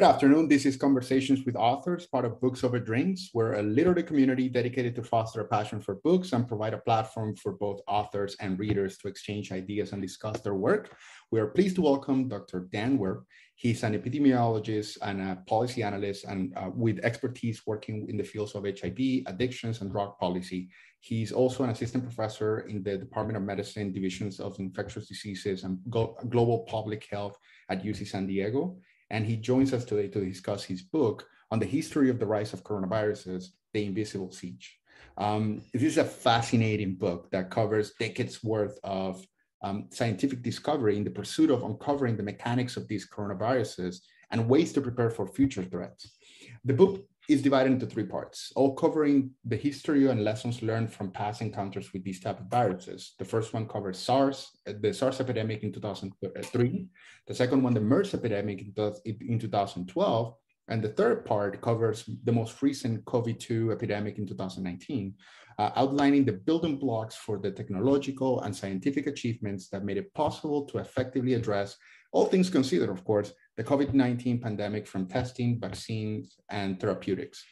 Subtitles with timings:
[0.00, 0.48] Good afternoon.
[0.48, 3.28] This is Conversations with Authors, part of Books Over Drinks.
[3.34, 7.36] We're a literary community dedicated to foster a passion for books and provide a platform
[7.36, 10.96] for both authors and readers to exchange ideas and discuss their work.
[11.30, 12.66] We are pleased to welcome Dr.
[12.72, 13.24] Dan Werb.
[13.56, 18.54] He's an epidemiologist and a policy analyst and uh, with expertise working in the fields
[18.54, 20.70] of HIV, addictions, and drug policy.
[21.00, 25.78] He's also an assistant professor in the Department of Medicine Divisions of Infectious Diseases and
[25.90, 27.36] Global Public Health
[27.68, 28.78] at UC San Diego
[29.10, 32.52] and he joins us today to discuss his book on the history of the rise
[32.52, 34.78] of coronaviruses, The Invisible Siege.
[35.18, 39.24] Um, this is a fascinating book that covers decades worth of
[39.62, 43.98] um, scientific discovery in the pursuit of uncovering the mechanics of these coronaviruses
[44.30, 46.16] and ways to prepare for future threats.
[46.64, 51.12] The book is divided into three parts, all covering the history and lessons learned from
[51.12, 53.14] past encounters with these type of viruses.
[53.20, 56.86] The first one covers SARS, uh, the SARS epidemic in 2003.
[57.28, 58.62] The second one, the MERS epidemic
[59.04, 60.34] in 2012.
[60.68, 65.14] And the third part covers the most recent COVID-2 epidemic in 2019,
[65.58, 70.64] uh, outlining the building blocks for the technological and scientific achievements that made it possible
[70.66, 71.76] to effectively address
[72.12, 77.44] all things considered, of course, the COVID-19 pandemic from testing, vaccines, and therapeutics.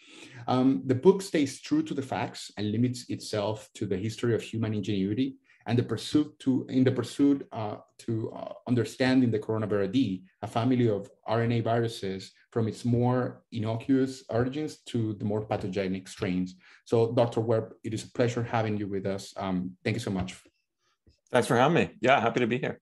[0.46, 4.40] Um, the book stays true to the facts and limits itself to the history of
[4.40, 5.36] human ingenuity
[5.66, 10.88] and the pursuit to in the pursuit uh, to uh, understanding the Coronaviridae, a family
[10.88, 16.54] of RNA viruses from its more innocuous origins to the more pathogenic strains.
[16.86, 17.42] So, Dr.
[17.42, 19.34] Werb, it is a pleasure having you with us.
[19.36, 20.42] Um, thank you so much.
[21.30, 21.90] Thanks for having me.
[22.00, 22.80] Yeah, happy to be here.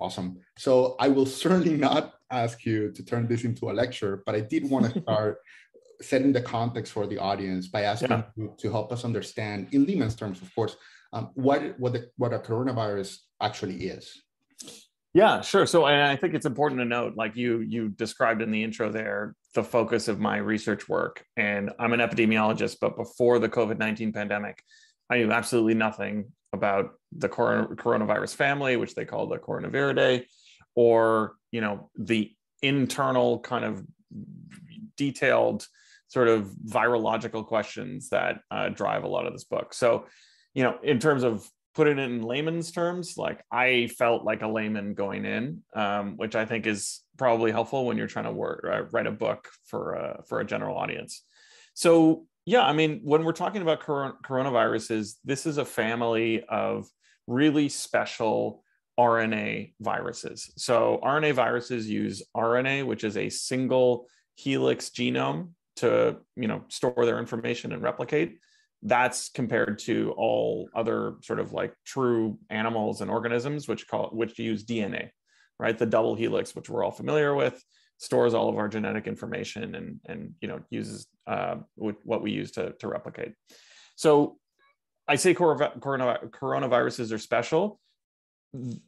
[0.00, 0.38] Awesome.
[0.58, 4.40] So I will certainly not ask you to turn this into a lecture, but I
[4.40, 5.38] did want to start
[6.00, 8.22] setting the context for the audience by asking yeah.
[8.36, 10.76] you to help us understand, in layman's terms, of course,
[11.12, 14.22] um, what what the, what a coronavirus actually is.
[15.14, 15.66] Yeah, sure.
[15.66, 19.34] So I think it's important to note, like you you described in the intro there,
[19.54, 22.76] the focus of my research work, and I'm an epidemiologist.
[22.80, 24.62] But before the COVID nineteen pandemic,
[25.10, 30.24] I knew absolutely nothing about the coronavirus family, which they call the coronaviridae,
[30.74, 32.32] or you know the
[32.62, 33.84] internal kind of
[34.96, 35.66] detailed
[36.08, 39.72] sort of virological questions that uh, drive a lot of this book.
[39.72, 40.04] So,
[40.52, 44.46] you know, in terms of putting it in layman's terms, like I felt like a
[44.46, 48.62] layman going in, um, which I think is probably helpful when you're trying to work,
[48.70, 51.22] uh, write a book for a, for a general audience.
[51.72, 56.86] So yeah, I mean, when we're talking about coronaviruses, this is a family of
[57.26, 58.62] really special
[59.02, 60.52] RNA viruses.
[60.56, 67.04] So, RNA viruses use RNA, which is a single helix genome, to you know store
[67.04, 68.38] their information and replicate.
[68.82, 74.38] That's compared to all other sort of like true animals and organisms, which call which
[74.38, 75.10] use DNA,
[75.58, 75.76] right?
[75.76, 77.62] The double helix, which we're all familiar with
[78.02, 82.50] stores all of our genetic information and, and you know, uses uh, what we use
[82.50, 83.32] to, to replicate.
[83.94, 84.38] So
[85.06, 87.78] I say coronaviruses are special.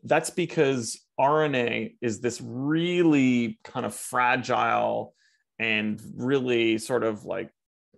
[0.03, 5.15] That's because RNA is this really kind of fragile
[5.59, 7.51] and really sort of like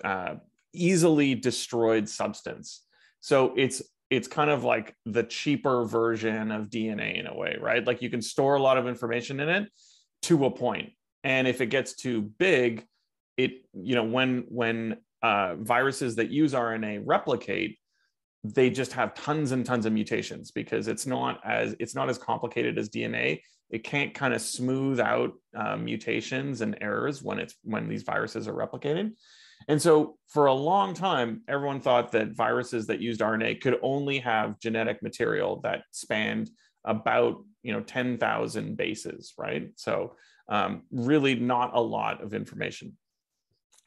[0.04, 0.36] uh,
[0.72, 2.82] easily destroyed substance.
[3.20, 7.84] So it's it's kind of like the cheaper version of DNA in a way, right?
[7.84, 9.68] Like you can store a lot of information in it
[10.22, 10.92] to a point
[11.26, 12.86] and if it gets too big
[13.36, 17.78] it you know when when uh, viruses that use rna replicate
[18.54, 22.18] they just have tons and tons of mutations because it's not as it's not as
[22.18, 23.40] complicated as dna
[23.70, 28.46] it can't kind of smooth out uh, mutations and errors when it's when these viruses
[28.46, 29.12] are replicated.
[29.68, 34.18] And so for a long time everyone thought that viruses that used rna could only
[34.20, 36.50] have genetic material that spanned
[36.84, 39.70] about you know 10,000 bases right?
[39.76, 40.14] So
[40.48, 42.96] um, really not a lot of information.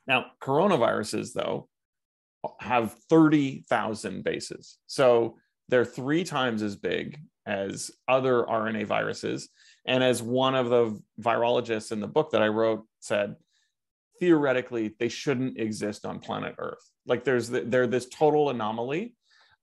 [0.08, 1.69] Now, coronaviruses, though,
[2.60, 4.78] have 30,000 bases.
[4.88, 5.38] So
[5.68, 9.50] they're three times as big as other RNA viruses.
[9.86, 13.36] And as one of the virologists in the book that I wrote said,
[14.19, 16.84] theoretically, they shouldn't exist on planet Earth.
[17.06, 19.16] Like there's they're this total anomaly.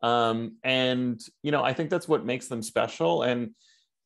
[0.03, 3.23] Um, and you know, I think that's what makes them special.
[3.23, 3.51] And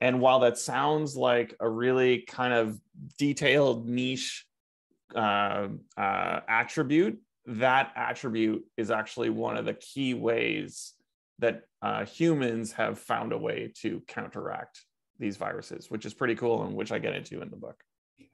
[0.01, 2.79] and while that sounds like a really kind of
[3.19, 4.47] detailed niche
[5.15, 10.95] uh, uh, attribute, that attribute is actually one of the key ways
[11.39, 14.83] that uh, humans have found a way to counteract
[15.19, 17.83] these viruses, which is pretty cool and which I get into in the book.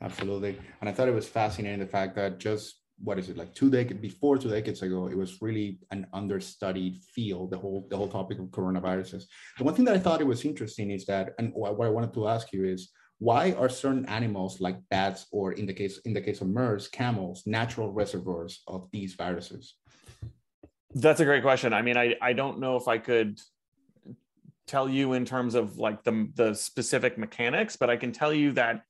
[0.00, 0.58] Absolutely.
[0.80, 3.70] And I thought it was fascinating the fact that just what is it like two
[3.70, 8.08] decades before two decades ago it was really an understudied field the whole the whole
[8.08, 9.24] topic of coronaviruses
[9.58, 12.12] the one thing that i thought it was interesting is that and what i wanted
[12.14, 16.12] to ask you is why are certain animals like bats or in the case in
[16.12, 19.74] the case of MERS, camels, natural reservoirs of these viruses?
[20.94, 21.72] That's a great question.
[21.72, 23.40] I mean, I, I don't know if I could
[24.66, 28.52] tell you in terms of like the, the specific mechanics, but I can tell you
[28.52, 28.82] that,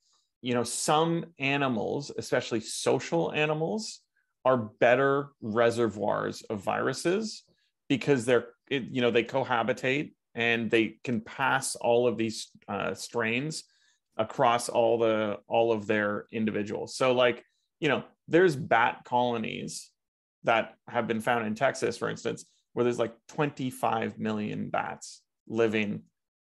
[0.43, 4.01] you know, some animals, especially social animals,
[4.45, 7.43] are better reservoirs of viruses
[7.89, 13.65] because they're, you know, they cohabitate and they can pass all of these uh, strains
[14.17, 16.97] across all the all of their individuals.
[16.97, 17.45] So like,
[17.81, 19.91] you know, there's bat colonies
[20.45, 26.03] that have been found in Texas, for instance, where there's like 25 million bats living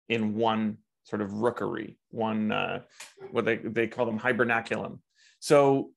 [0.08, 2.80] in one sort of rookery, one uh,
[3.30, 4.98] what they they call them hibernaculum.
[5.38, 5.90] So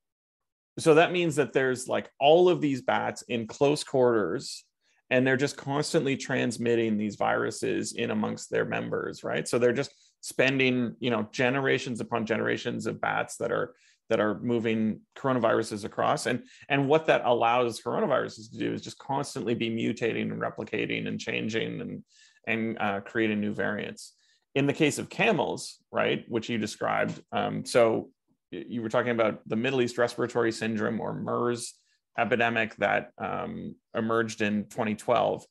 [0.78, 4.64] so that means that there's like all of these bats in close quarters
[5.10, 9.92] and they're just constantly transmitting these viruses in amongst their members right so they're just
[10.24, 13.74] spending you know generations upon generations of bats that are
[14.08, 16.24] that are moving coronaviruses across.
[16.24, 21.06] And and what that allows coronaviruses to do is just constantly be mutating and replicating
[21.08, 22.02] and changing and
[22.46, 24.14] and uh, creating new variants.
[24.54, 28.08] In the case of camels right which you described um, so
[28.50, 31.74] you were talking about the middle east respiratory syndrome or mers
[32.16, 35.44] epidemic that um, emerged in 2012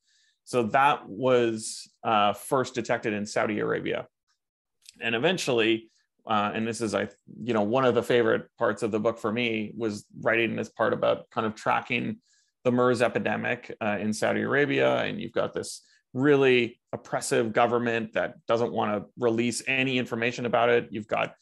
[0.46, 4.08] so that was uh, first detected in saudi arabia
[5.02, 5.90] and eventually
[6.26, 7.08] uh, and this is i
[7.44, 10.70] you know one of the favorite parts of the book for me was writing this
[10.70, 12.18] part about kind of tracking
[12.64, 14.98] the mers epidemic uh, in saudi arabia.
[14.98, 15.82] And you've got this
[16.14, 20.88] really oppressive government that doesn't want to release any information about it.
[20.92, 21.36] You've got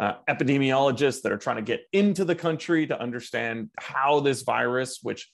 [0.00, 4.98] uh, epidemiologists that are trying to get into the country to understand how this virus
[5.02, 5.28] which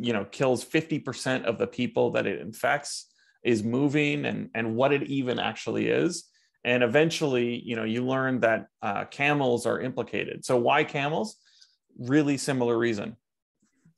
[0.00, 3.06] you know kills 50% of the people that it infects
[3.44, 6.24] is moving and and what it even actually is
[6.68, 10.44] and eventually you know you learn that uh, camels are implicated.
[10.44, 11.36] So why camels?
[11.98, 13.16] Really similar reason.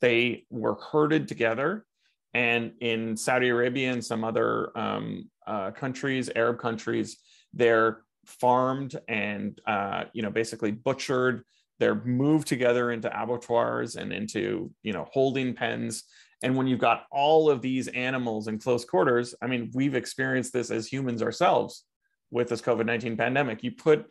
[0.00, 1.84] They were herded together
[2.32, 7.17] and in saudi arabia and some other um, uh, countries arab countries
[7.52, 11.43] they're farmed and uh, you know basically butchered.
[11.78, 16.05] They're moved together into abattoirs and into you know holding pens.
[16.43, 20.55] And when you've got all of these animals in close quarters i mean we've experienced
[20.55, 21.84] this as humans ourselves
[22.31, 23.62] with this COVID 19 pandemic.
[23.62, 24.06] You put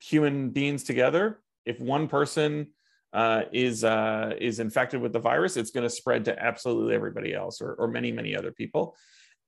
[0.00, 2.68] human beings together, if one person
[3.12, 7.34] uh, is uh, is infected with the virus, it's going to spread to absolutely everybody
[7.34, 8.96] else or, or many many other people,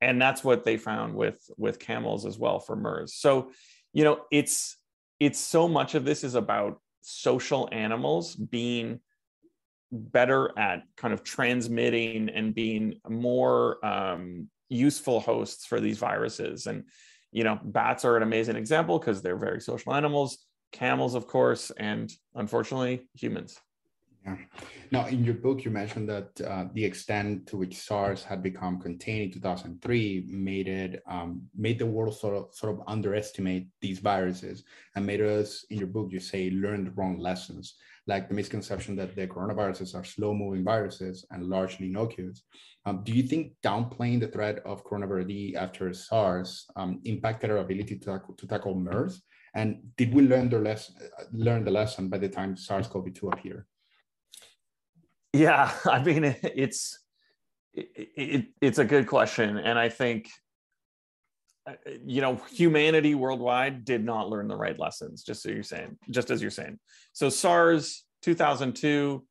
[0.01, 3.15] and that's what they found with with camels as well for MERS.
[3.15, 3.51] So,
[3.93, 4.77] you know, it's
[5.19, 8.99] it's so much of this is about social animals being
[9.91, 16.83] better at kind of transmitting and being more um, useful hosts for these viruses and
[17.31, 20.39] you know, bats are an amazing example because they're very social animals,
[20.71, 23.59] camels, of course, and unfortunately, humans.
[24.91, 28.79] Now, in your book, you mentioned that uh, the extent to which SARS had become
[28.79, 33.99] contained in 2003 made it um, made the world sort of sort of underestimate these
[33.99, 34.63] viruses
[34.95, 37.75] and made us, in your book, you say, learn the wrong lessons,
[38.05, 42.43] like the misconception that the coronaviruses are slow-moving viruses and largely innocuous.
[42.85, 47.99] Um, do you think downplaying the threat of Coronaviridae after SARS um, impacted our ability
[47.99, 49.21] to tackle, to tackle MERS?
[49.53, 50.95] And did we learn the lesson
[51.33, 53.65] learn the lesson by the time SARS-CoV-2 appeared?
[55.37, 56.99] Yeah, I mean it's
[57.73, 60.29] it, it, it's a good question, and I think
[61.67, 61.73] uh,
[62.05, 65.23] you know humanity worldwide did not learn the right lessons.
[65.23, 66.79] Just so you're saying, just as you're saying.
[67.13, 69.23] So SARS 2002,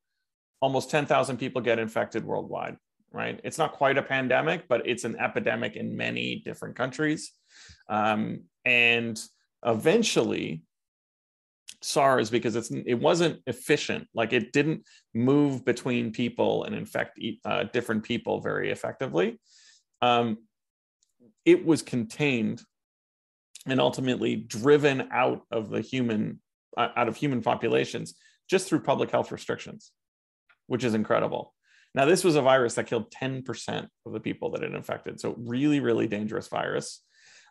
[0.60, 2.76] almost 10,000 people get infected worldwide.
[3.12, 7.32] Right, it's not quite a pandemic, but it's an epidemic in many different countries,
[7.88, 9.18] um, and
[9.64, 10.62] eventually
[11.82, 14.08] SARS because it's it wasn't efficient.
[14.14, 19.38] Like it didn't move between people and infect uh, different people very effectively.
[20.02, 20.38] Um,
[21.44, 22.62] it was contained
[23.66, 26.40] and ultimately driven out of the human
[26.76, 28.14] uh, out of human populations
[28.48, 29.92] just through public health restrictions,
[30.66, 31.54] which is incredible.
[31.94, 35.18] Now, this was a virus that killed 10% of the people that it infected.
[35.18, 37.02] So, really, really dangerous virus.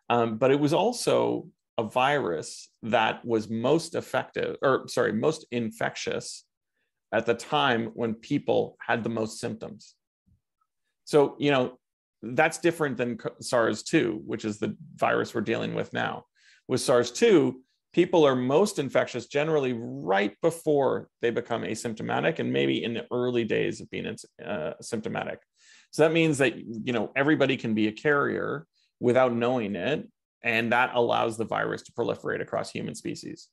[0.07, 6.45] Um, but it was also a virus that was most effective, or sorry, most infectious
[7.11, 9.95] at the time when people had the most symptoms.
[11.03, 11.77] So, you know,
[12.21, 16.25] that's different than SARS 2, which is the virus we're dealing with now.
[16.67, 17.61] With SARS 2,
[17.93, 23.43] people are most infectious generally right before they become asymptomatic and maybe in the early
[23.43, 25.39] days of being uh, symptomatic.
[25.91, 28.65] So that means that, you know, everybody can be a carrier
[28.99, 30.07] without knowing it
[30.45, 33.49] and that allows the virus to proliferate across human species.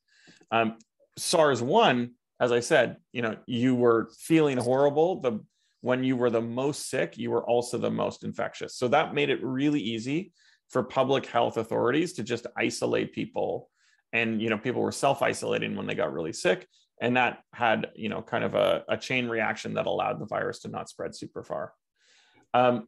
[0.53, 0.77] Um,
[1.17, 5.21] SARS-1, as I said, you know, you were feeling horrible.
[5.21, 5.41] The
[5.81, 8.77] when you were the most sick, you were also the most infectious.
[8.77, 10.33] So that made it really easy
[10.69, 13.69] for public health authorities to just isolate people.
[14.13, 16.69] And you know, people were self-isolating when they got really sick.
[17.01, 20.61] And that had, you know, kind of a, a chain reaction that allowed the virus
[20.61, 21.73] to not spread super far.
[22.55, 22.87] Um,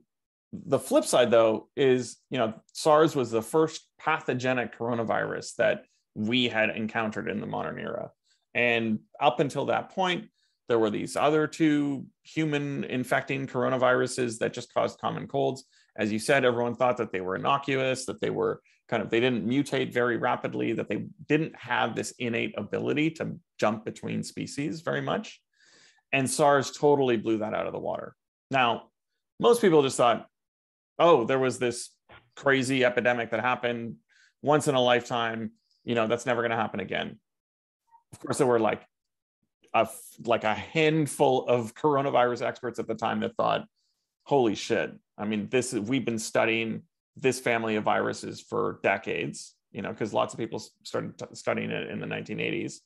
[0.66, 5.84] the flip side, though, is you know SARS was the first pathogenic coronavirus that
[6.14, 8.10] we had encountered in the modern era,
[8.54, 10.28] and up until that point,
[10.68, 15.64] there were these other two human infecting coronaviruses that just caused common colds.
[15.96, 19.20] As you said, everyone thought that they were innocuous, that they were kind of they
[19.20, 24.80] didn't mutate very rapidly, that they didn't have this innate ability to jump between species
[24.80, 25.40] very much.
[26.12, 28.14] And SARS totally blew that out of the water.
[28.50, 28.90] Now,
[29.40, 30.26] most people just thought,
[30.98, 31.90] oh, there was this
[32.36, 33.96] crazy epidemic that happened
[34.42, 35.52] once in a lifetime.
[35.84, 37.18] You know, that's never going to happen again.
[38.12, 38.86] Of course, there were like
[39.74, 39.88] a
[40.24, 43.66] like a handful of coronavirus experts at the time that thought,
[44.24, 44.92] holy shit.
[45.18, 46.82] I mean, this is, we've been studying
[47.16, 51.70] this family of viruses for decades, you know, because lots of people started t- studying
[51.70, 52.78] it in the 1980s.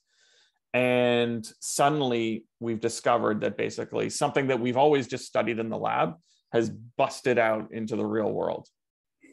[0.75, 6.15] And suddenly we've discovered that basically something that we've always just studied in the lab
[6.53, 8.67] has busted out into the real world.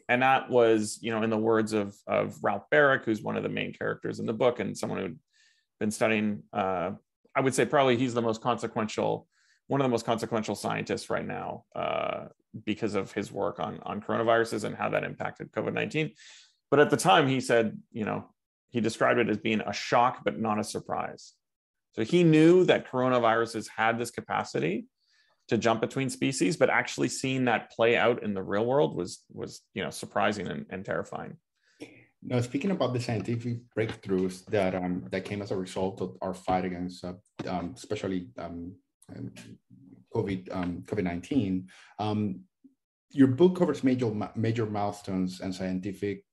[0.08, 3.42] And that was, you know, in the words of, of Ralph Baric, who's one of
[3.42, 5.18] the main characters in the book and someone who'd
[5.80, 6.92] been studying, uh,
[7.34, 9.26] I would say probably he's the most consequential,
[9.66, 12.26] one of the most consequential scientists right now uh,
[12.64, 16.12] because of his work on, on coronaviruses and how that impacted COVID 19.
[16.70, 18.26] But at the time, he said, you know,
[18.70, 21.32] he described it as being a shock, but not a surprise.
[21.92, 24.86] So he knew that coronaviruses had this capacity
[25.48, 29.22] to jump between species, but actually seeing that play out in the real world was
[29.32, 31.36] was you know surprising and, and terrifying.
[32.22, 36.34] Now, speaking about the scientific breakthroughs that um, that came as a result of our
[36.34, 37.14] fight against, uh,
[37.48, 38.74] um, especially um,
[40.14, 42.40] COVID um, COVID nineteen, um,
[43.12, 46.24] your book covers major major milestones and scientific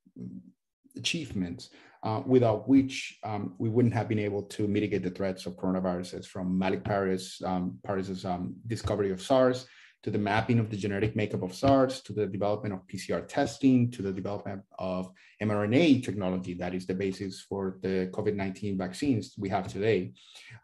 [0.95, 1.69] achievements
[2.03, 6.25] uh, without which um, we wouldn't have been able to mitigate the threats of coronaviruses
[6.25, 9.65] from Malik Peiris, um, Peiris's um, discovery of SARS
[10.03, 13.89] to the mapping of the genetic makeup of SARS, to the development of PCR testing,
[13.91, 15.09] to the development of
[15.41, 20.11] mRNA technology that is the basis for the COVID-19 vaccines we have today.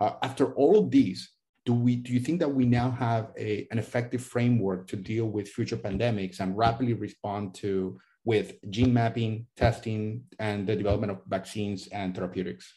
[0.01, 1.31] Uh, after all of these,
[1.65, 5.25] do we do you think that we now have a, an effective framework to deal
[5.25, 7.97] with future pandemics and rapidly respond to
[8.29, 12.71] with gene mapping, testing, and the development of vaccines and therapeutics?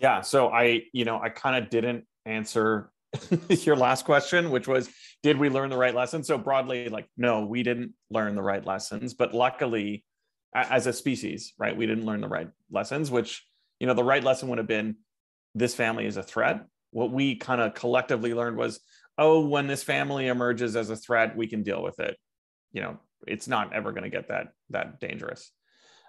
[0.00, 0.22] Yeah.
[0.22, 2.90] So I, you know, I kind of didn't answer
[3.48, 4.90] your last question, which was,
[5.22, 6.26] did we learn the right lessons?
[6.26, 10.04] So broadly, like, no, we didn't learn the right lessons, but luckily,
[10.52, 13.46] as a species, right, we didn't learn the right lessons, which,
[13.78, 14.96] you know, the right lesson would have been
[15.54, 16.66] this family is a threat.
[16.90, 18.80] What we kind of collectively learned was,
[19.16, 22.16] oh, when this family emerges as a threat, we can deal with it.
[22.72, 25.50] You know, it's not ever going to get that that dangerous.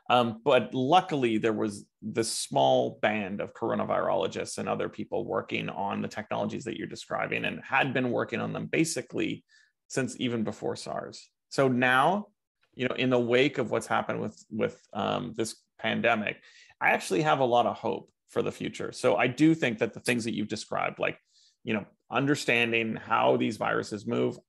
[0.09, 6.01] Um, but luckily, there was this small band of coronavirologists and other people working on
[6.01, 9.43] the technologies that you're describing and had been working on them basically
[9.87, 11.29] since even before SARS.
[11.49, 12.27] So now,
[12.73, 16.37] you know, in the wake of what's happened with with um, this pandemic,
[16.81, 18.91] I actually have a lot of hope for the future.
[18.91, 21.19] So I do think that the things that you've described, like
[21.63, 24.39] you know, understanding how these viruses move,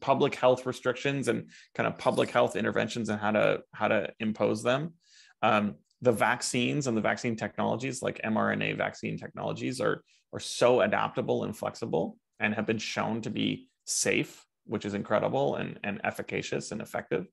[0.00, 4.62] public health restrictions and kind of public health interventions and how to how to impose
[4.62, 4.94] them.
[5.42, 11.44] Um, the vaccines and the vaccine technologies, like mRNA vaccine technologies, are are so adaptable
[11.44, 16.72] and flexible and have been shown to be safe, which is incredible and, and efficacious
[16.72, 17.26] and effective.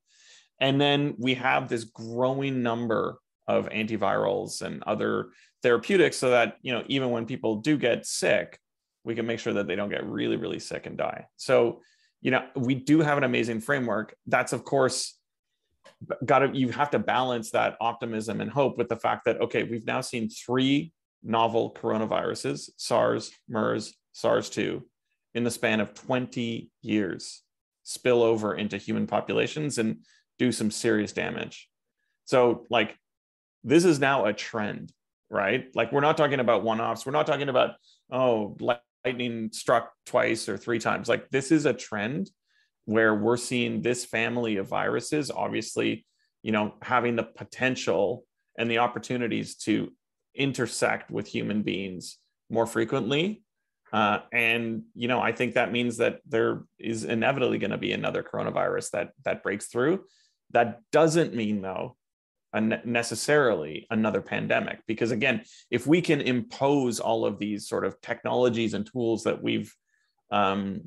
[0.59, 5.29] And then we have this growing number of antivirals and other
[5.61, 8.59] therapeutics so that you know even when people do get sick
[9.03, 11.81] we can make sure that they don't get really really sick and die so
[12.23, 14.15] you know we do have an amazing framework.
[14.25, 15.19] That's of course
[16.25, 19.63] got to you have to balance that optimism and hope with the fact that okay
[19.63, 24.81] we've now seen three novel coronaviruses SARS MERS SARS2
[25.35, 27.43] in the span of 20 years
[27.83, 29.97] spill over into human populations and
[30.39, 31.69] do some serious damage.
[32.25, 32.97] So like
[33.63, 34.91] this is now a trend
[35.33, 35.65] right?
[35.73, 37.05] Like we're not talking about one-offs.
[37.05, 37.71] We're not talking about
[38.11, 38.55] oh
[39.05, 41.09] lightning struck twice or three times.
[41.09, 42.29] Like this is a trend
[42.85, 46.05] where we're seeing this family of viruses, obviously,
[46.41, 48.25] you know, having the potential
[48.57, 49.91] and the opportunities to
[50.35, 52.17] intersect with human beings
[52.49, 53.43] more frequently.
[53.91, 57.93] Uh, and you know, I think that means that there is inevitably going to be
[57.93, 60.03] another coronavirus that that breaks through.
[60.51, 61.95] That doesn't mean though
[62.59, 64.79] necessarily another pandemic.
[64.87, 69.41] Because again if we can impose all of these sort of technologies and tools that
[69.41, 69.73] we've
[70.31, 70.81] um,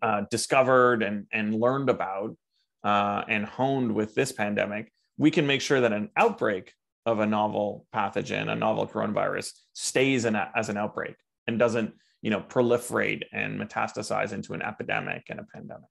[0.00, 2.36] uh, discovered and, and learned about
[2.84, 6.72] uh, and honed with this pandemic we can make sure that an outbreak
[7.06, 11.14] of a novel pathogen a novel coronavirus stays in a, as an outbreak
[11.46, 15.88] and doesn't you know proliferate and metastasize into an epidemic and a pandemic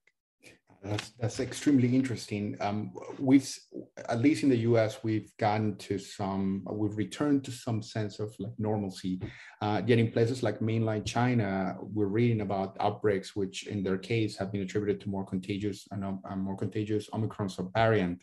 [0.82, 2.56] that's that's extremely interesting.
[2.60, 3.48] Um, we've
[4.08, 4.98] at least in the U.S.
[5.04, 9.20] we've gotten to some we've returned to some sense of like normalcy.
[9.60, 14.36] Uh, yet in places like mainland China, we're reading about outbreaks which, in their case,
[14.36, 18.18] have been attributed to more contagious and uh, more contagious Omicron subvariant.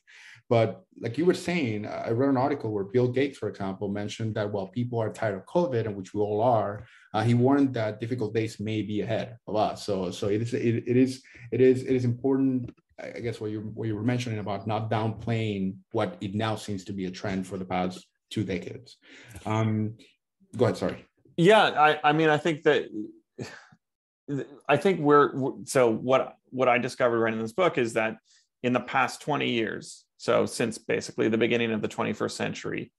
[0.49, 4.33] But like you were saying, I read an article where Bill Gates, for example, mentioned
[4.35, 7.73] that while people are tired of COVID, and which we all are, uh, he warned
[7.75, 9.85] that difficult days may be ahead of us.
[9.85, 12.71] So, so it is, it, it is, it is, it is important.
[12.99, 16.83] I guess what you what you were mentioning about not downplaying what it now seems
[16.85, 18.97] to be a trend for the past two decades.
[19.45, 19.93] Um,
[20.57, 20.77] go ahead.
[20.77, 21.05] Sorry.
[21.37, 22.89] Yeah, I, I mean, I think that
[24.67, 25.31] I think we're
[25.63, 28.17] so what what I discovered right in this book is that
[28.63, 32.91] in the past 20 years, so since basically the beginning of the 21st century,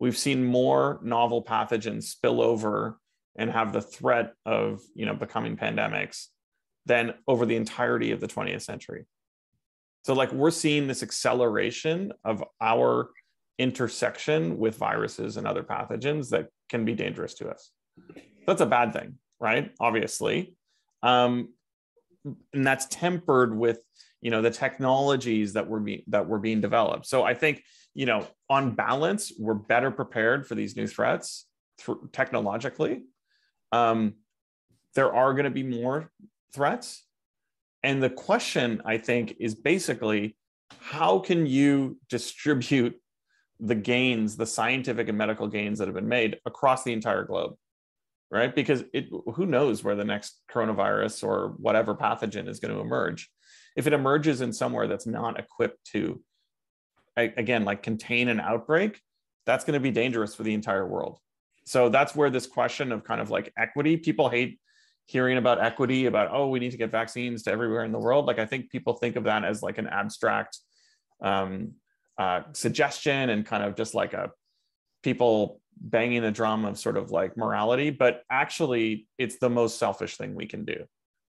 [0.00, 2.98] we've seen more novel pathogens spill over
[3.36, 6.26] and have the threat of you know becoming pandemics
[6.84, 9.06] than over the entirety of the 20th century.
[10.04, 13.10] So like we're seeing this acceleration of our
[13.60, 17.70] intersection with viruses and other pathogens that can be dangerous to us.
[18.48, 19.70] That's a bad thing, right?
[19.78, 20.56] Obviously.
[21.04, 21.50] Um,
[22.52, 23.78] and that's tempered with
[24.24, 27.06] you know the technologies that were being that were being developed.
[27.06, 27.62] So i think
[27.92, 31.46] you know on balance we're better prepared for these new threats
[31.84, 33.04] th- technologically.
[33.70, 34.14] Um,
[34.94, 36.10] there are going to be more
[36.54, 37.04] threats.
[37.82, 40.36] And the question i think is basically
[40.80, 42.94] how can you distribute
[43.60, 47.54] the gains the scientific and medical gains that have been made across the entire globe
[48.30, 48.52] right?
[48.52, 53.30] Because it who knows where the next coronavirus or whatever pathogen is going to emerge
[53.76, 56.22] if it emerges in somewhere that's not equipped to
[57.16, 59.00] again like contain an outbreak
[59.46, 61.18] that's going to be dangerous for the entire world.
[61.66, 64.58] So that's where this question of kind of like equity people hate
[65.06, 68.26] hearing about equity about oh we need to get vaccines to everywhere in the world.
[68.26, 70.58] Like i think people think of that as like an abstract
[71.22, 71.72] um,
[72.18, 74.30] uh, suggestion and kind of just like a
[75.02, 80.16] people banging the drum of sort of like morality but actually it's the most selfish
[80.16, 80.84] thing we can do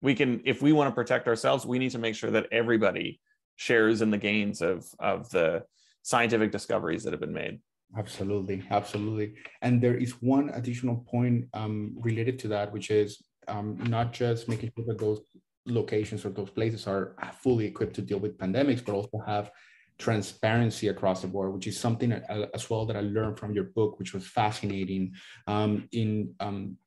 [0.02, 3.20] we can if we want to protect ourselves we need to make sure that everybody
[3.56, 5.64] shares in the gains of of the
[6.04, 7.60] scientific discoveries that have been made
[7.98, 13.78] absolutely absolutely and there is one additional point um, related to that which is um,
[13.88, 15.22] not just making sure that those
[15.66, 19.52] locations or those places are fully equipped to deal with pandemics but also have
[19.98, 24.00] transparency across the board, which is something as well that I learned from your book,
[24.00, 25.14] which was fascinating.
[25.48, 26.78] Um, in um,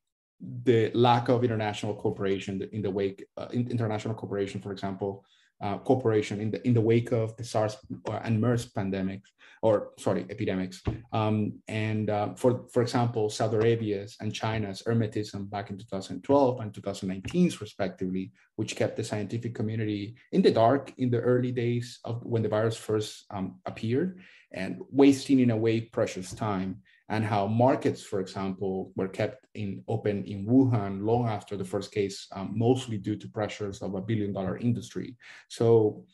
[0.40, 5.24] the lack of international cooperation in the wake, uh, international cooperation, for example,
[5.60, 7.76] uh, cooperation in the in the wake of the SARS
[8.24, 9.28] and MERS pandemics,
[9.60, 10.82] or sorry, epidemics.
[11.12, 16.72] Um, and uh, for for example, Saudi Arabia's and China's hermetism back in 2012 and
[16.72, 22.24] 2019, respectively, which kept the scientific community in the dark in the early days of
[22.24, 24.20] when the virus first um, appeared,
[24.52, 29.82] and wasting in a way precious time and how markets, for example, were kept in
[29.88, 34.00] open in Wuhan long after the first case, um, mostly due to pressures of a
[34.00, 35.16] billion dollar industry.
[35.48, 36.06] So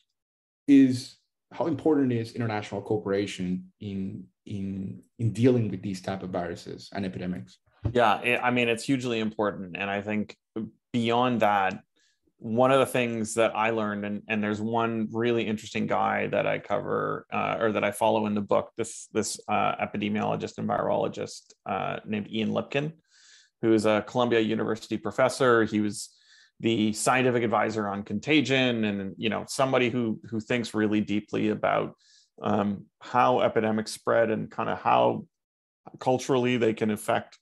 [0.67, 1.19] is
[1.53, 7.05] how important is international cooperation in in in dealing with these type of viruses and
[7.05, 7.59] epidemics?
[7.93, 10.35] Yeah, I mean it's hugely important, and I think
[10.93, 11.83] beyond that,
[12.39, 16.47] one of the things that I learned, and, and there's one really interesting guy that
[16.47, 20.69] I cover uh, or that I follow in the book, this this uh, epidemiologist and
[20.69, 22.93] virologist uh, named Ian Lipkin,
[23.63, 25.65] who is a Columbia University professor.
[25.65, 26.11] He was
[26.61, 31.95] the scientific advisor on contagion, and you know somebody who who thinks really deeply about
[32.43, 35.25] um, how epidemics spread and kind of how
[36.01, 37.39] culturally they can affect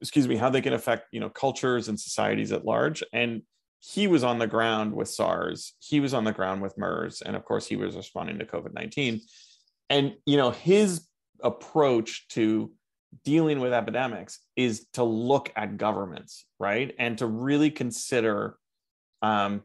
[0.00, 3.42] excuse me how they can affect you know cultures and societies at large and
[3.80, 7.36] he was on the ground with SARS, he was on the ground with MERS, and
[7.36, 9.20] of course, he was responding to COVID 19.
[9.90, 11.06] And, you know, his
[11.42, 12.72] approach to
[13.24, 16.94] dealing with epidemics is to look at governments, right?
[16.98, 18.56] And to really consider
[19.22, 19.62] um,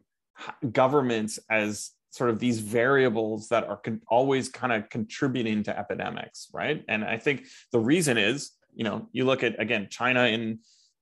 [0.71, 6.49] governments as sort of these variables that are con- always kind of contributing to epidemics,
[6.53, 6.83] right?
[6.87, 10.59] And I think the reason is, you know, you look at, again, China in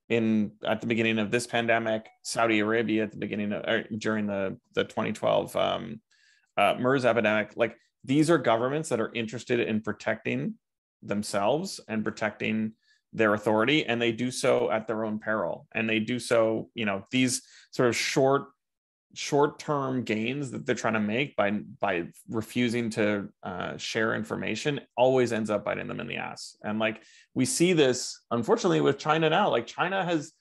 [0.10, 3.64] in at the beginning of this pandemic, Saudi Arabia at the beginning of
[4.00, 6.02] during the the 2012 um,
[6.58, 10.56] uh, MERS epidemic, like these are governments that are interested in protecting
[11.04, 12.74] themselves and protecting
[13.14, 15.68] their authority and they do so at their own peril.
[15.74, 18.48] And they do so you know these sort of short
[19.16, 25.34] short-term gains that they're trying to make by by refusing to uh, share information always
[25.34, 26.56] ends up biting them in the ass.
[26.64, 27.02] And like
[27.34, 29.50] we see this unfortunately with china now.
[29.50, 30.32] Like china has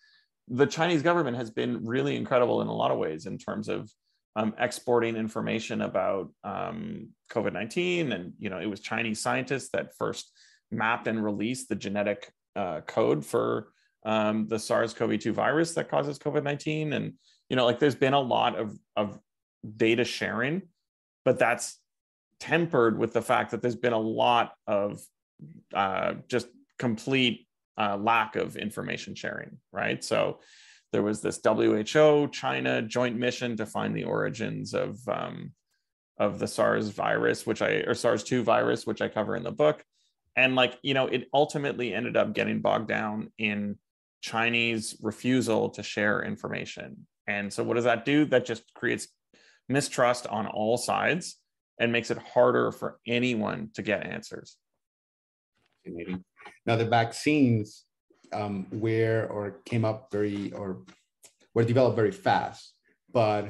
[0.48, 3.90] the chinese government has been really incredible in a lot of ways in terms of
[4.36, 10.30] um, exporting information about um, covid-19 and you know it was chinese scientists that first
[10.70, 13.68] mapped and released the genetic uh, code for
[14.04, 17.14] um, the SARS-CoV-2 virus that causes COVID-19, and
[17.48, 19.18] you know, like there's been a lot of of
[19.76, 20.62] data sharing,
[21.24, 21.78] but that's
[22.40, 25.00] tempered with the fact that there's been a lot of
[25.74, 30.02] uh, just complete uh, lack of information sharing, right?
[30.02, 30.40] So
[30.92, 35.52] there was this WHO China joint mission to find the origins of um,
[36.18, 39.84] of the SARS virus, which I or SARS-2 virus, which I cover in the book
[40.38, 43.76] and like you know it ultimately ended up getting bogged down in
[44.20, 48.24] chinese refusal to share information and so what does that do?
[48.24, 49.06] That just creates
[49.68, 51.36] mistrust on all sides
[51.78, 54.56] and makes it harder for anyone to get answers.
[56.66, 57.84] Now the vaccines
[58.32, 60.82] um, were or came up very or
[61.54, 62.74] were developed very fast
[63.12, 63.48] but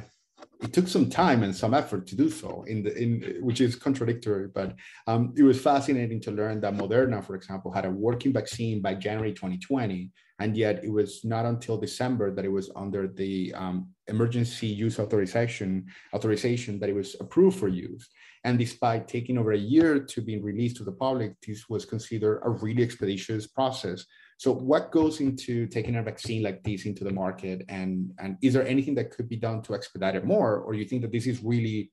[0.61, 3.77] it took some time and some effort to do so in the in which is
[3.77, 4.75] contradictory but
[5.07, 8.95] um, it was fascinating to learn that moderna for example had a working vaccine by
[8.95, 13.89] january 2020 and yet it was not until december that it was under the um,
[14.09, 18.09] emergency use authorization authorization that it was approved for use.
[18.45, 22.41] And despite taking over a year to be released to the public this was considered
[22.45, 24.05] a really expeditious process
[24.39, 27.65] so what goes into taking a vaccine like this into the market?
[27.69, 30.59] And, and is there anything that could be done to expedite it more?
[30.59, 31.91] Or you think that this is really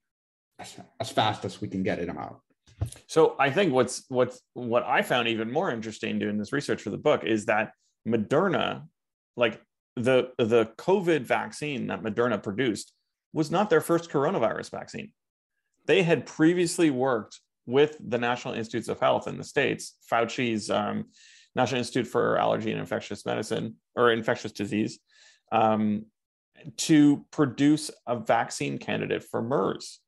[0.60, 2.42] as, as fast as we can get it out?
[3.08, 6.92] So I think what's what's what I found even more interesting doing this research for
[6.92, 7.72] the book is that
[8.08, 8.84] Moderna,
[9.36, 9.60] like
[9.96, 12.92] the the COVID vaccine that Moderna produced,
[13.34, 15.14] was not their first coronavirus vaccine.
[15.88, 21.06] They had previously worked with the National Institutes of Health in the states, Fauci's um,
[21.56, 25.00] National Institute for Allergy and Infectious Medicine or Infectious Disease
[25.52, 26.06] um,
[26.78, 30.00] to produce a vaccine candidate for MERS,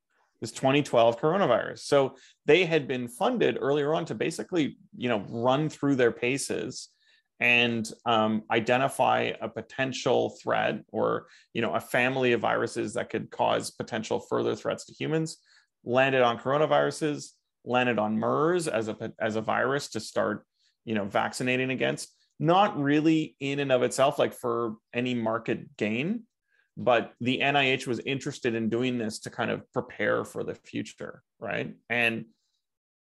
[0.41, 1.79] this 2012 coronavirus.
[1.79, 6.89] So they had been funded earlier on to basically, you know, run through their paces
[7.39, 13.29] and um, identify a potential threat or you know a family of viruses that could
[13.29, 15.38] cause potential further threats to humans
[15.83, 17.33] landed on coronaviruses
[17.63, 20.45] landed on mers as a as a virus to start
[20.88, 26.23] you know vaccinating against not really in and of itself like for any market gain
[26.80, 31.21] but the nih was interested in doing this to kind of prepare for the future
[31.39, 31.76] right?
[31.89, 32.26] And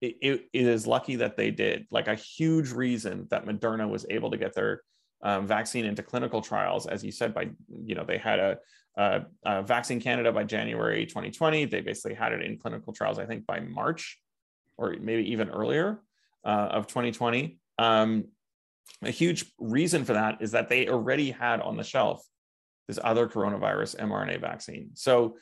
[0.00, 4.30] it, it, is lucky that they did like a huge reason that moderna was able
[4.30, 4.82] to get their
[5.22, 6.86] um, vaccine into clinical trials.
[6.86, 8.58] As you said by you know they had a,
[8.96, 13.24] a, a vaccine canada by january 2020 they basically had it in clinical trials i
[13.24, 14.18] think by march
[14.76, 16.00] or maybe even earlier
[16.44, 18.24] uh, of 2020 um,
[19.02, 22.24] a huge reason for that is that they already had on the shelf
[22.88, 24.90] this other coronavirus mRNA vaccine.
[24.94, 25.36] So,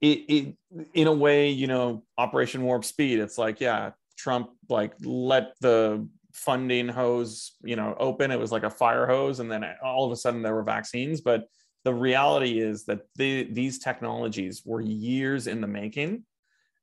[0.00, 0.56] it, it
[0.94, 3.18] in a way, you know, Operation Warp Speed.
[3.18, 8.30] It's like, yeah, Trump like let the funding hose, you know, open.
[8.30, 11.20] It was like a fire hose, and then all of a sudden there were vaccines.
[11.20, 11.48] But
[11.84, 16.24] the reality is that the, these technologies were years in the making,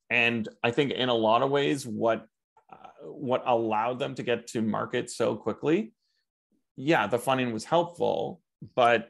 [0.09, 2.25] and I think in a lot of ways, what
[3.11, 5.93] what allowed them to get to market so quickly.
[6.75, 8.41] Yeah the funding was helpful
[8.75, 9.09] but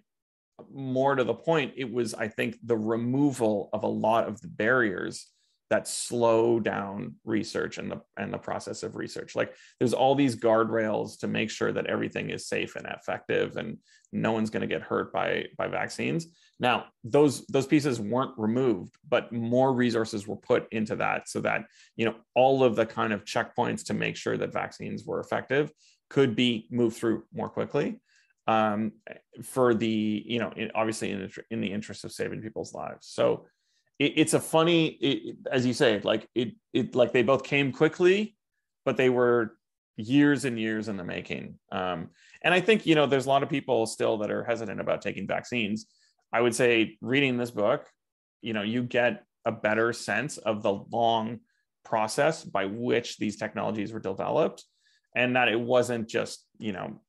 [0.74, 4.48] more to the point it was i think the removal of a lot of the
[4.48, 5.28] barriers
[5.70, 9.36] that slow down research and the and the process of research.
[9.36, 13.78] Like there's all these guardrails to make sure that everything is safe and effective and
[14.14, 16.28] no one's going to get hurt by by vaccines
[16.60, 21.66] now those those pieces weren't removed but more resources were put into that so that
[21.96, 25.72] you know all of the kind of checkpoints to make sure that vaccines were effective
[26.10, 28.00] could be moved through more quickly
[28.48, 28.94] um,
[29.44, 33.08] for the you know obviously in, in the interest of saving people's lives.
[33.08, 33.46] So
[34.00, 37.72] it, it's a funny it, as you say like it it like they both came
[37.72, 38.36] quickly
[38.86, 39.58] but they were
[39.98, 41.60] years and years in the making.
[41.72, 42.10] Um,
[42.44, 45.02] and i think you know there's a lot of people still that are hesitant about
[45.02, 45.88] taking vaccines
[46.34, 47.88] i would say reading this book
[48.42, 51.40] you know you get a better sense of the long
[51.86, 54.66] process by which these technologies were developed
[55.16, 57.00] and that it wasn't just you know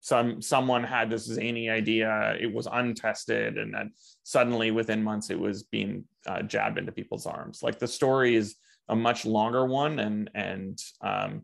[0.00, 3.90] some someone had this zany idea it was untested and then
[4.22, 7.62] suddenly within months it was being uh, jabbed into people's arms.
[7.62, 8.56] Like the story is
[8.88, 11.42] a much longer one and and um,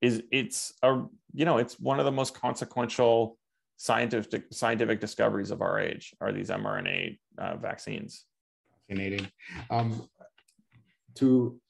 [0.00, 3.36] is it's a you know it's one of the most consequential
[3.84, 8.24] scientific scientific discoveries of our age are these mRNA uh, vaccines.
[8.88, 9.28] Fascinating.
[9.68, 10.08] Um,
[11.16, 11.60] to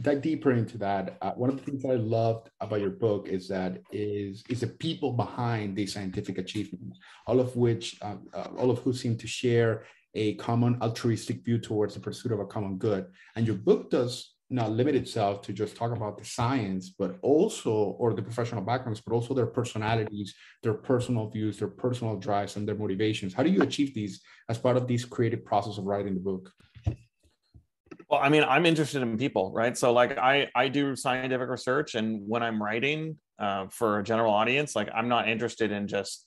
[0.00, 3.28] dive deeper into that, uh, one of the things that I loved about your book
[3.28, 8.48] is that is is the people behind these scientific achievements, all of which uh, uh,
[8.56, 12.46] all of who seem to share a common altruistic view towards the pursuit of a
[12.46, 13.04] common good.
[13.34, 17.72] And your book does not limit itself to just talk about the science, but also,
[17.72, 22.66] or the professional backgrounds, but also their personalities, their personal views, their personal drives, and
[22.66, 23.34] their motivations.
[23.34, 26.52] How do you achieve these as part of this creative process of writing the book?
[28.08, 29.76] Well, I mean, I'm interested in people, right?
[29.76, 34.32] So, like, I I do scientific research, and when I'm writing uh, for a general
[34.32, 36.26] audience, like, I'm not interested in just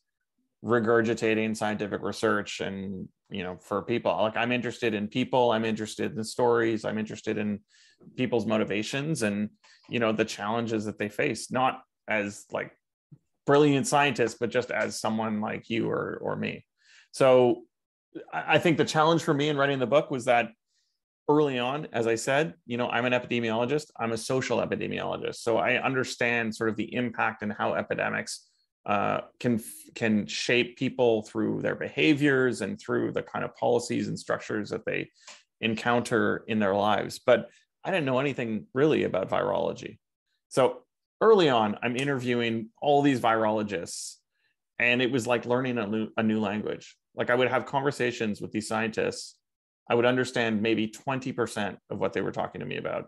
[0.63, 6.17] regurgitating scientific research and you know for people like i'm interested in people i'm interested
[6.17, 7.59] in stories i'm interested in
[8.15, 9.49] people's motivations and
[9.89, 12.71] you know the challenges that they face not as like
[13.45, 16.65] brilliant scientists but just as someone like you or or me
[17.11, 17.63] so
[18.33, 20.51] i think the challenge for me in writing the book was that
[21.27, 25.57] early on as i said you know i'm an epidemiologist i'm a social epidemiologist so
[25.57, 28.49] i understand sort of the impact and how epidemics
[28.85, 29.61] uh, can
[29.93, 34.85] can shape people through their behaviors and through the kind of policies and structures that
[34.85, 35.09] they
[35.61, 37.19] encounter in their lives.
[37.23, 37.49] But
[37.83, 39.97] I didn't know anything really about virology.
[40.49, 40.79] So
[41.21, 44.15] early on, I'm interviewing all these virologists,
[44.77, 46.95] and it was like learning a new, a new language.
[47.15, 49.35] Like I would have conversations with these scientists.
[49.89, 53.07] I would understand maybe 20% of what they were talking to me about.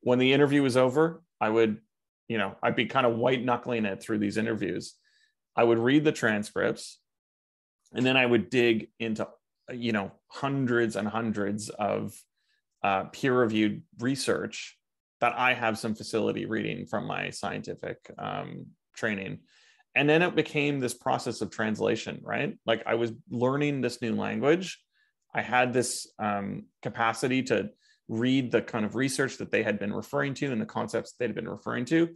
[0.00, 1.80] When the interview was over, I would
[2.28, 4.94] you know, I'd be kind of white knuckling it through these interviews.
[5.54, 6.98] I would read the transcripts
[7.92, 9.28] and then I would dig into,
[9.72, 12.20] you know, hundreds and hundreds of
[12.86, 14.78] uh, peer reviewed research
[15.20, 19.40] that I have some facility reading from my scientific um, training.
[19.96, 22.56] And then it became this process of translation, right?
[22.64, 24.78] Like I was learning this new language.
[25.34, 27.70] I had this um, capacity to
[28.08, 31.34] read the kind of research that they had been referring to and the concepts they'd
[31.34, 32.08] been referring to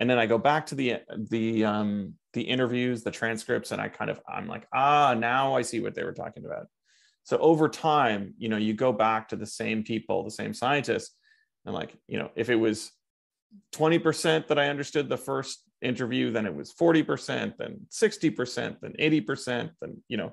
[0.00, 0.94] and then i go back to the
[1.28, 5.60] the um the interviews the transcripts and i kind of i'm like ah now i
[5.60, 6.66] see what they were talking about
[7.24, 11.16] so over time you know you go back to the same people the same scientists
[11.66, 12.92] and like you know if it was
[13.74, 19.70] 20% that i understood the first interview then it was 40% then 60% then 80%
[19.80, 20.32] then you know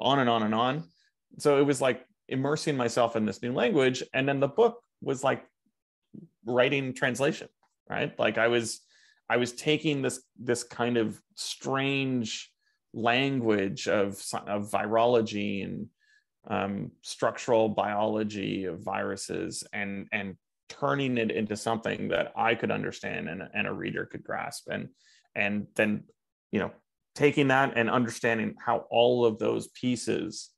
[0.00, 0.84] on and on and on.
[1.38, 5.22] So it was like immersing myself in this new language and then the book was
[5.24, 5.44] like
[6.44, 7.48] writing translation
[7.88, 8.16] right?
[8.18, 8.80] Like i was
[9.28, 12.52] i was taking this this kind of strange
[12.92, 14.12] language of
[14.46, 15.86] of virology and
[16.48, 20.36] um, structural biology of viruses and and
[20.68, 24.68] turning it into something that I could understand and, and a reader could grasp.
[24.70, 24.88] And
[25.34, 26.04] and then
[26.52, 26.72] you know
[27.14, 30.50] taking that and understanding how all of those pieces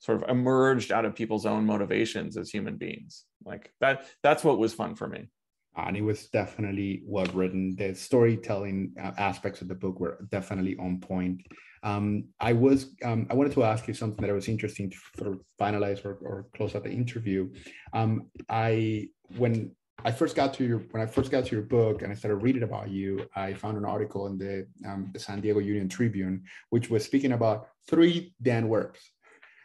[0.00, 3.24] sort of emerged out of people's own motivations as human beings.
[3.44, 5.28] Like that that's what was fun for me
[5.76, 7.74] and it was definitely well written.
[7.76, 11.42] The storytelling uh, aspects of the book were definitely on point.
[11.82, 15.32] Um, i was um, i wanted to ask you something that was interesting to sort
[15.32, 17.52] of finalize or, or close out the interview.
[17.92, 19.72] Um, i when
[20.04, 22.36] I first got to your when I first got to your book and I started
[22.36, 26.44] reading about you, I found an article in the, um, the San Diego Union Tribune,
[26.70, 29.00] which was speaking about three Dan Werbs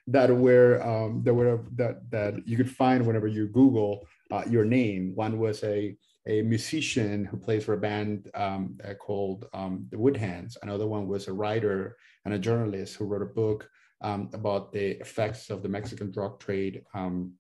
[0.08, 4.66] that were um, that were that that you could find whenever you Google uh, your
[4.66, 5.14] name.
[5.16, 5.96] One was a
[6.28, 10.58] a musician who plays for a band um, uh, called um, the Woodhands.
[10.62, 13.68] Another one was a writer and a journalist who wrote a book
[14.02, 17.34] um, about the effects of the Mexican drug trade, um,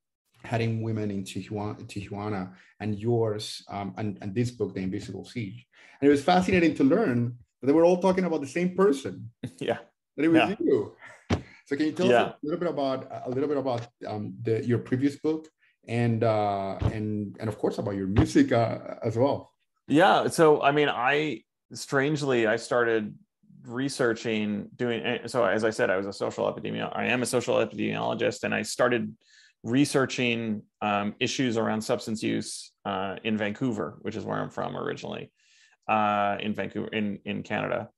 [0.43, 5.65] heading women into Tijuana, Tijuana and yours, um, and, and this book, The Invisible Siege.
[6.01, 9.29] And it was fascinating to learn that they were all talking about the same person.
[9.59, 9.79] Yeah.
[10.15, 10.55] That it was yeah.
[10.59, 10.95] you.
[11.65, 12.23] So can you tell yeah.
[12.23, 15.47] us a little bit about a little bit about um, the, your previous book
[15.87, 19.53] and uh, and and of course about your music uh, as well?
[19.87, 20.27] Yeah.
[20.27, 23.15] So I mean, I strangely I started
[23.63, 26.97] researching doing eh, so as I said, I was a social epidemiologist.
[26.97, 29.15] I am a social epidemiologist, and I started
[29.63, 35.31] researching um, issues around substance use uh, in Vancouver, which is where I'm from originally,
[35.87, 37.89] uh, in Vancouver, in in Canada,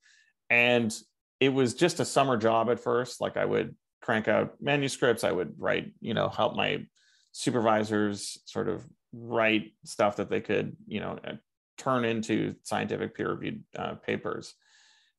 [0.50, 0.96] and
[1.40, 3.20] it was just a summer job at first.
[3.20, 6.86] Like I would crank out manuscripts, I would write, you know, help my
[7.32, 11.34] supervisors sort of write stuff that they could, you know, uh,
[11.78, 14.54] turn into scientific peer reviewed uh, papers.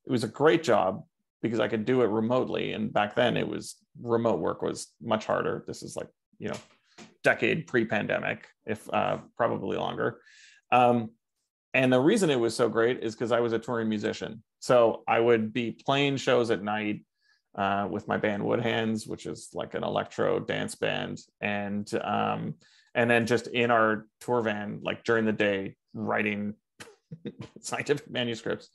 [0.06, 1.04] It was a great job
[1.42, 2.72] because I could do it remotely.
[2.72, 5.64] And back then it was remote work was much harder.
[5.66, 6.56] This is like, you know,
[7.24, 10.20] decade pre-pandemic, if uh, probably longer.
[10.70, 11.10] Um,
[11.74, 14.42] and the reason it was so great is because I was a touring musician.
[14.60, 17.04] So I would be playing shows at night
[17.54, 22.54] uh, with my band Woodhands, which is like an electro dance band, and um,
[22.94, 26.54] and then just in our tour van, like during the day, writing
[27.60, 28.68] scientific manuscripts.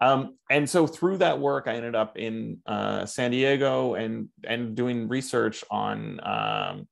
[0.00, 4.74] Um, and so through that work, I ended up in uh, San Diego and and
[4.74, 6.88] doing research on um,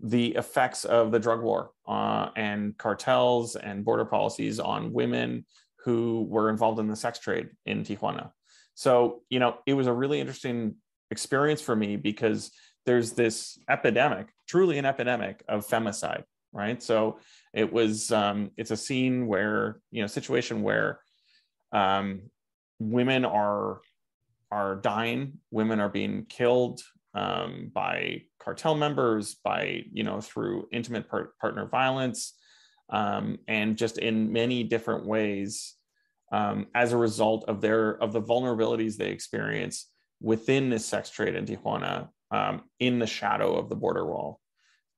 [0.00, 5.44] the effects of the drug war uh, and cartels and border policies on women
[5.84, 8.30] who were involved in the sex trade in Tijuana.
[8.76, 10.76] So, you know, it was a really interesting
[11.10, 12.50] experience for me because
[12.84, 16.80] there's this epidemic, truly an epidemic of femicide, right?
[16.82, 17.18] So
[17.54, 21.00] it was, um, it's a scene where, you know, situation where
[21.72, 22.30] um,
[22.78, 23.80] women are
[24.52, 26.80] are dying, women are being killed
[27.14, 32.34] um, by cartel members, by you know through intimate par- partner violence,
[32.90, 35.74] um, and just in many different ways
[36.32, 39.88] um, as a result of their of the vulnerabilities they experience
[40.20, 44.40] within this sex trade in Tijuana, um, in the shadow of the border wall.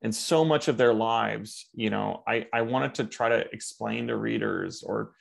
[0.03, 4.07] And so much of their lives, you know, I, I wanted to try to explain
[4.07, 5.13] to readers or,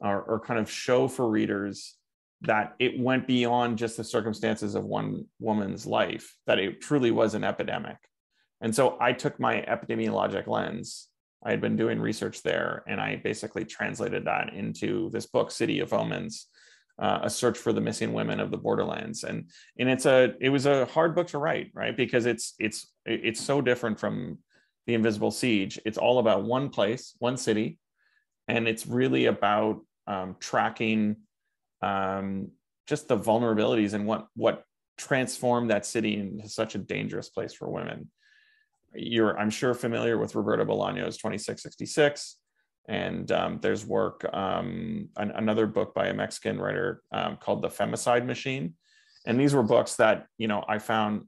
[0.00, 1.94] or, or kind of show for readers
[2.40, 7.34] that it went beyond just the circumstances of one woman's life, that it truly was
[7.34, 7.96] an epidemic.
[8.60, 11.08] And so I took my epidemiologic lens.
[11.44, 15.80] I had been doing research there, and I basically translated that into this book, City
[15.80, 16.46] of Omens,
[16.98, 19.24] uh, a search for the missing women of the borderlands.
[19.24, 21.96] And and it's a it was a hard book to write, right?
[21.96, 24.38] Because it's it's it's so different from
[24.86, 25.78] the Invisible Siege.
[25.84, 27.78] It's all about one place, one city,
[28.48, 31.16] and it's really about um, tracking
[31.82, 32.50] um,
[32.86, 34.64] just the vulnerabilities and what what
[34.96, 38.10] transformed that city into such a dangerous place for women.
[38.94, 42.36] You're, I'm sure, familiar with Roberto Bolaño's 2666,
[42.88, 47.68] and um, there's work, um, an, another book by a Mexican writer um, called The
[47.68, 48.74] Femicide Machine,
[49.26, 51.22] and these were books that you know I found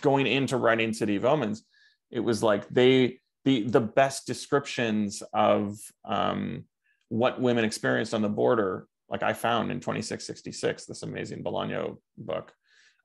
[0.00, 1.64] going into writing City of Omens.
[2.10, 6.64] It was like they the the best descriptions of um,
[7.08, 12.50] what women experienced on the border like I found in 2666, this amazing Bolaño book,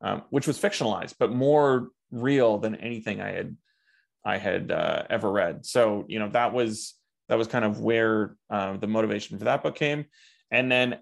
[0.01, 3.55] um, which was fictionalized, but more real than anything I had
[4.25, 5.65] I had uh, ever read.
[5.65, 6.95] So you know that was
[7.29, 10.05] that was kind of where uh, the motivation for that book came,
[10.51, 10.99] and then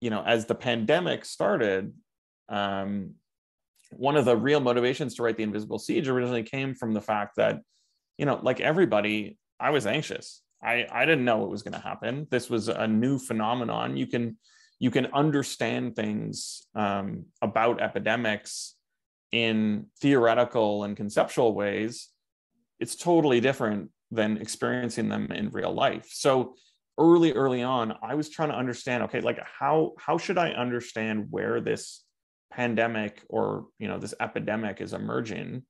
[0.00, 1.92] you know as the pandemic started,
[2.48, 3.14] um,
[3.90, 7.36] one of the real motivations to write the Invisible Siege originally came from the fact
[7.36, 7.60] that
[8.18, 10.42] you know like everybody, I was anxious.
[10.62, 12.26] I, I didn't know what was going to happen.
[12.30, 13.96] This was a new phenomenon.
[13.96, 14.36] You can
[14.78, 18.74] you can understand things um, about epidemics
[19.32, 22.08] in theoretical and conceptual ways.
[22.80, 26.08] It's totally different than experiencing them in real life.
[26.12, 26.54] So
[26.96, 29.04] early early on, I was trying to understand.
[29.04, 32.04] Okay, like how how should I understand where this
[32.50, 35.64] pandemic or you know this epidemic is emerging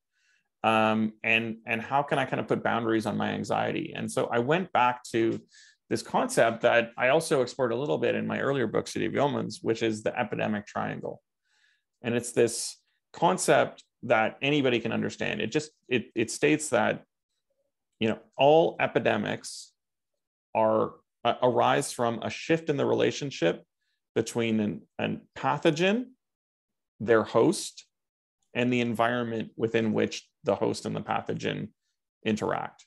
[0.65, 3.93] um, and and how can I kind of put boundaries on my anxiety?
[3.95, 5.41] And so I went back to
[5.89, 9.17] this concept that I also explored a little bit in my earlier book, City of
[9.17, 11.23] Omens, which is the epidemic triangle,
[12.03, 12.77] and it's this
[13.13, 15.41] concept that anybody can understand.
[15.41, 17.05] It just it it states that
[18.01, 19.73] you know all epidemics
[20.55, 20.93] are
[21.25, 23.65] uh, arise from a shift in the relationship
[24.15, 26.07] between an, an pathogen,
[27.01, 27.87] their host,
[28.55, 31.69] and the environment within which the host and the pathogen
[32.25, 32.87] interact.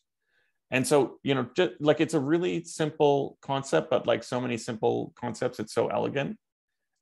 [0.71, 4.57] And so, you know, just like it's a really simple concept, but like so many
[4.57, 6.37] simple concepts, it's so elegant.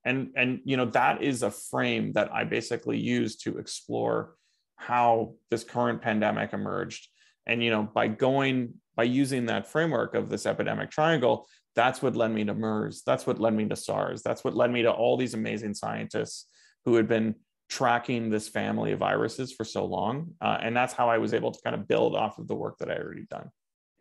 [0.05, 4.35] And and you know, that is a frame that I basically use to explore
[4.75, 7.07] how this current pandemic emerged.
[7.45, 12.15] And you know, by going by using that framework of this epidemic triangle, that's what
[12.15, 13.03] led me to MERS.
[13.05, 14.21] That's what led me to SARS.
[14.21, 16.47] That's what led me to all these amazing scientists
[16.85, 17.35] who had been
[17.69, 20.31] tracking this family of viruses for so long.
[20.41, 22.77] Uh, and that's how I was able to kind of build off of the work
[22.79, 23.49] that I already done.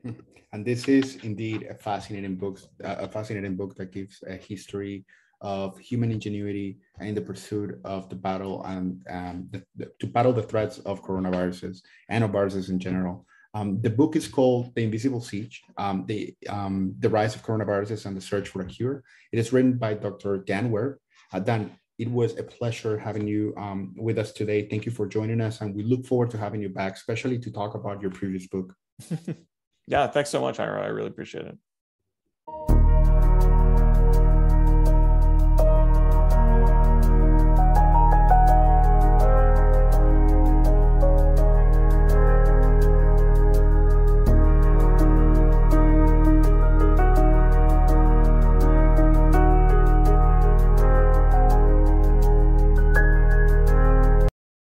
[0.51, 5.05] And this is indeed a fascinating book, a fascinating book that gives a history
[5.41, 10.33] of human ingenuity in the pursuit of the battle and um, the, the, to battle
[10.33, 13.27] the threats of coronaviruses and of viruses in general.
[13.55, 18.05] Um, the book is called The Invisible Siege, um, the, um, the Rise of Coronaviruses
[18.05, 19.03] and the Search for a Cure.
[19.33, 20.39] It is written by Dr.
[20.39, 20.97] Dan Werb.
[21.33, 24.69] Uh, Dan, it was a pleasure having you um, with us today.
[24.69, 27.51] Thank you for joining us, and we look forward to having you back, especially to
[27.51, 28.73] talk about your previous book.
[29.87, 30.83] yeah, thanks so much, Ira.
[30.83, 31.59] I really appreciate it.